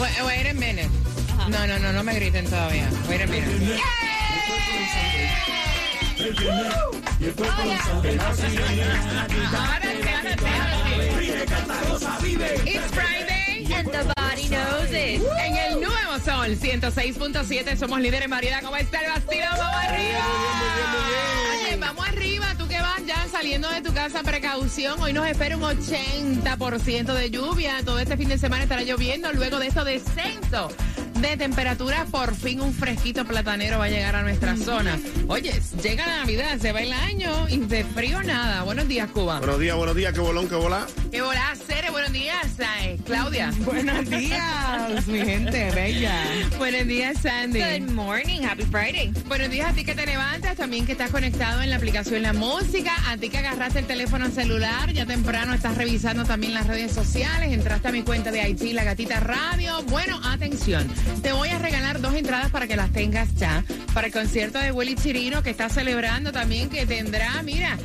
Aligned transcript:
Wait, 0.00 0.22
wait 0.24 0.46
a 0.50 0.54
minute. 0.54 0.90
No, 1.48 1.66
no, 1.66 1.78
no, 1.78 1.92
no 1.92 2.02
me 2.02 2.14
griten 2.14 2.44
todavía. 2.44 2.88
Wait 3.08 3.22
a 3.22 3.26
minute. 3.26 3.80
It's 12.70 12.90
Friday 12.92 13.66
And 13.74 13.88
the 13.88 14.12
body 14.16 14.48
knows 14.48 14.90
it. 14.92 15.20
en 15.40 15.56
el 15.56 15.80
nuevo 15.80 16.18
sol 16.24 16.56
106.7 16.56 17.76
somos 17.76 18.00
líderes 18.00 18.24
en 18.24 18.30
variedad. 18.30 18.62
¿Cómo 18.62 18.76
está 18.76 19.00
el 19.00 19.10
vacilón? 19.10 19.48
¡Vamos 19.58 19.84
arriba! 19.84 20.97
Saliendo 23.38 23.70
de 23.70 23.82
tu 23.82 23.94
casa, 23.94 24.24
precaución. 24.24 25.00
Hoy 25.00 25.12
nos 25.12 25.24
espera 25.24 25.56
un 25.56 25.62
80% 25.62 27.14
de 27.14 27.30
lluvia. 27.30 27.76
Todo 27.84 28.00
este 28.00 28.16
fin 28.16 28.28
de 28.28 28.36
semana 28.36 28.64
estará 28.64 28.82
lloviendo. 28.82 29.32
Luego 29.32 29.60
de 29.60 29.68
eso, 29.68 29.84
descenso 29.84 30.68
de 31.20 31.36
temperatura. 31.36 32.04
Por 32.10 32.34
fin 32.34 32.60
un 32.60 32.74
fresquito 32.74 33.24
platanero 33.24 33.78
va 33.78 33.84
a 33.84 33.90
llegar 33.90 34.16
a 34.16 34.22
nuestra 34.22 34.56
zona. 34.56 34.98
Oye, 35.28 35.52
llega 35.80 36.04
la 36.04 36.16
Navidad, 36.18 36.58
se 36.58 36.72
va 36.72 36.82
el 36.82 36.92
año 36.92 37.48
y 37.48 37.58
de 37.58 37.84
frío 37.84 38.20
nada. 38.24 38.64
Buenos 38.64 38.88
días, 38.88 39.08
Cuba. 39.12 39.38
Buenos 39.38 39.60
días, 39.60 39.76
buenos 39.76 39.94
días, 39.94 40.12
qué 40.12 40.20
bolón, 40.20 40.48
qué 40.48 40.56
bola. 40.56 40.84
¿Qué 41.12 41.22
volá, 41.22 41.54
Cere? 41.54 41.67
Buenos 42.08 42.24
días, 42.24 42.70
eh, 42.86 42.98
Claudia. 43.04 43.52
Buenos 43.66 44.08
días, 44.08 45.06
mi 45.08 45.18
gente 45.18 45.70
bella. 45.72 46.14
Buenos 46.56 46.86
días, 46.86 47.18
Sandy. 47.20 47.60
Good 47.60 47.90
morning. 47.90 48.44
Happy 48.44 48.62
Friday. 48.62 49.12
Buenos 49.26 49.50
días 49.50 49.68
a 49.68 49.72
ti 49.74 49.84
que 49.84 49.94
te 49.94 50.06
levantas, 50.06 50.56
también 50.56 50.86
que 50.86 50.92
estás 50.92 51.10
conectado 51.10 51.60
en 51.60 51.68
la 51.68 51.76
aplicación 51.76 52.22
La 52.22 52.32
Música, 52.32 52.94
a 53.08 53.18
ti 53.18 53.28
que 53.28 53.36
agarraste 53.36 53.80
el 53.80 53.86
teléfono 53.86 54.30
celular, 54.30 54.90
ya 54.90 55.04
temprano 55.04 55.52
estás 55.52 55.76
revisando 55.76 56.24
también 56.24 56.54
las 56.54 56.66
redes 56.66 56.92
sociales, 56.92 57.52
entraste 57.52 57.88
a 57.88 57.92
mi 57.92 58.00
cuenta 58.00 58.30
de 58.30 58.40
Haití, 58.40 58.72
La 58.72 58.84
Gatita 58.84 59.20
Radio. 59.20 59.82
Bueno, 59.82 60.18
atención, 60.24 60.88
te 61.22 61.32
voy 61.32 61.50
a 61.50 61.58
regalar 61.58 62.00
dos 62.00 62.14
entradas 62.14 62.50
para 62.50 62.66
que 62.66 62.76
las 62.76 62.90
tengas 62.90 63.34
ya, 63.34 63.62
para 63.92 64.06
el 64.06 64.14
concierto 64.14 64.58
de 64.58 64.72
Willy 64.72 64.94
Chirino 64.94 65.42
que 65.42 65.50
está 65.50 65.68
celebrando 65.68 66.32
también, 66.32 66.70
que 66.70 66.86
tendrá, 66.86 67.42
mira, 67.42 67.76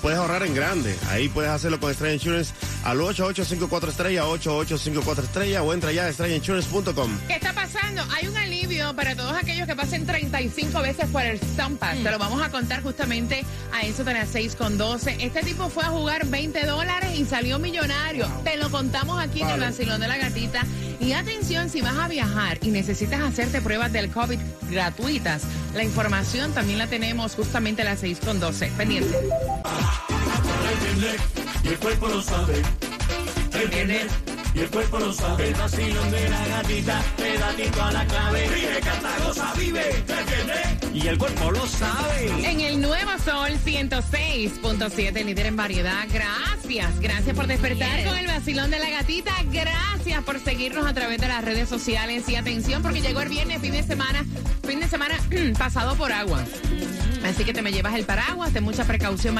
puedes 0.00 0.18
ahorrar 0.18 0.42
en 0.42 0.54
grande. 0.54 0.96
Ahí 1.08 1.28
puedes 1.28 1.50
hacerlo 1.50 1.78
con 1.78 1.90
Estrella 1.90 2.14
Insurance 2.14 2.52
al 2.84 3.00
8854 3.00 3.90
estrella, 3.90 4.26
8854 4.26 5.24
estrella 5.24 5.62
o 5.62 5.72
entra 5.72 5.92
ya 5.92 6.04
a 6.04 6.08
estrellainsurance.com. 6.08 7.18
¿Qué 7.26 7.34
está 7.34 7.52
pasando? 7.52 8.02
Hay 8.14 8.26
un 8.26 8.36
alivio 8.36 8.79
para 8.94 9.14
todos 9.14 9.34
aquellos 9.34 9.66
que 9.66 9.76
pasen 9.76 10.06
35 10.06 10.80
veces 10.80 11.06
por 11.10 11.22
el 11.22 11.38
Stumpa. 11.38 11.92
Te 11.92 12.10
lo 12.10 12.18
vamos 12.18 12.42
a 12.42 12.50
contar 12.50 12.82
justamente 12.82 13.44
a 13.72 13.82
eso 13.82 14.04
de 14.04 14.14
las 14.14 14.28
6 14.30 14.56
con 14.56 14.78
12. 14.78 15.16
Este 15.20 15.42
tipo 15.42 15.68
fue 15.68 15.84
a 15.84 15.88
jugar 15.88 16.26
20 16.26 16.66
dólares 16.66 17.10
y 17.18 17.24
salió 17.24 17.58
millonario. 17.58 18.26
Te 18.44 18.56
lo 18.56 18.70
contamos 18.70 19.20
aquí 19.20 19.42
en 19.42 19.50
el 19.50 19.60
vacilón 19.60 20.00
de 20.00 20.08
la 20.08 20.16
gatita. 20.16 20.64
Y 21.00 21.12
atención, 21.12 21.70
si 21.70 21.80
vas 21.80 21.96
a 21.96 22.08
viajar 22.08 22.58
y 22.62 22.70
necesitas 22.70 23.20
hacerte 23.22 23.60
pruebas 23.60 23.92
del 23.92 24.10
COVID 24.10 24.38
gratuitas, 24.70 25.42
la 25.74 25.84
información 25.84 26.52
también 26.52 26.78
la 26.78 26.86
tenemos 26.86 27.34
justamente 27.34 27.82
a 27.82 27.86
las 27.86 28.00
6 28.00 28.20
con 28.24 28.40
12. 28.40 28.72
Pendiente. 28.76 29.16
El 31.64 31.78
cuerpo 31.78 32.08
lo 32.08 32.22
sabe. 32.22 32.62
El 33.52 33.68
viernes. 33.68 34.29
Y 34.54 34.58
el 34.60 34.70
cuerpo 34.70 34.98
lo 34.98 35.12
sabe. 35.12 35.48
El 35.48 35.54
vacilón 35.54 36.10
de 36.10 36.28
la 36.28 36.46
gatita. 36.48 37.02
Pedatito 37.16 37.82
a 37.82 37.92
la 37.92 38.06
clave. 38.06 38.48
Vive, 38.48 38.80
canta, 38.80 39.18
goza, 39.24 39.52
vive. 39.56 40.04
Viernes. 40.06 40.94
Y 40.94 41.06
el 41.06 41.18
cuerpo 41.18 41.50
lo 41.52 41.66
sabe. 41.66 42.50
En 42.50 42.60
el 42.60 42.80
Nuevo 42.80 43.10
Sol 43.24 43.50
106.7, 43.64 45.24
líder 45.24 45.46
en 45.46 45.56
variedad. 45.56 46.06
Gracias, 46.12 47.00
gracias 47.00 47.36
por 47.36 47.46
despertar 47.46 48.04
con 48.04 48.18
el 48.18 48.26
vacilón 48.26 48.70
de 48.70 48.80
la 48.80 48.90
gatita. 48.90 49.32
Gracias 49.52 50.22
por 50.24 50.40
seguirnos 50.40 50.84
a 50.86 50.94
través 50.94 51.20
de 51.20 51.28
las 51.28 51.44
redes 51.44 51.68
sociales. 51.68 52.28
Y 52.28 52.34
atención, 52.34 52.82
porque 52.82 53.00
llegó 53.00 53.20
el 53.20 53.28
viernes, 53.28 53.60
fin 53.60 53.72
de 53.72 53.84
semana, 53.84 54.24
fin 54.66 54.80
de 54.80 54.88
semana 54.88 55.14
pasado 55.58 55.94
por 55.94 56.12
agua. 56.12 56.44
Así 57.24 57.44
que 57.44 57.52
te 57.52 57.62
me 57.62 57.70
llevas 57.70 57.94
el 57.94 58.04
paraguas, 58.04 58.52
ten 58.52 58.64
mucha 58.64 58.84
precaución. 58.84 59.34